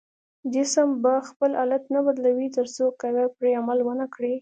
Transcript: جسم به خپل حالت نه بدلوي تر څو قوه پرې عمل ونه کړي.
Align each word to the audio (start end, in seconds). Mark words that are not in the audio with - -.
جسم 0.53 0.89
به 1.03 1.13
خپل 1.29 1.51
حالت 1.59 1.83
نه 1.93 1.99
بدلوي 2.05 2.47
تر 2.57 2.65
څو 2.75 2.83
قوه 3.01 3.23
پرې 3.37 3.51
عمل 3.59 3.79
ونه 3.83 4.05
کړي. 4.15 4.35